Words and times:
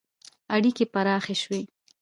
•اړیکې 0.55 0.85
پراخې 0.93 1.35
شوې. 1.41 1.61